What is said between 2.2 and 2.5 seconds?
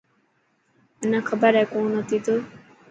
ته.